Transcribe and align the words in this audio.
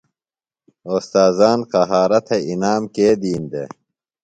اوستاذان 0.91 1.59
قہارہ 1.71 2.19
تھےۡ 2.27 2.43
انعام 2.51 2.83
کے 2.95 3.07
دِین 3.21 3.43
دےۡ؟ 3.51 3.69